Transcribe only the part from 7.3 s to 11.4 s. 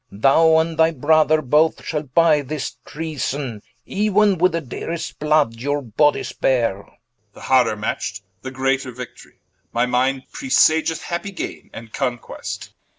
The harder matcht, the greater Victorie, My minde presageth happy